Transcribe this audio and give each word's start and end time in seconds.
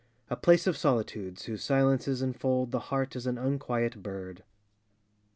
A 0.31 0.35
place 0.35 0.65
of 0.65 0.75
solitudes 0.77 1.45
whose 1.45 1.63
silences 1.63 2.23
Enfold 2.23 2.71
the 2.71 2.79
heart 2.89 3.15
as 3.15 3.27
an 3.27 3.37
unquiet 3.37 4.01
bird. 4.01 4.43